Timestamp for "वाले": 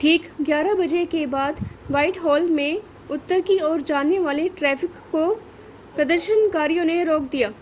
4.18-4.48